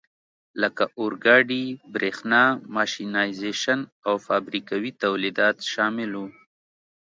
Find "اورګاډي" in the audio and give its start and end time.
0.99-1.65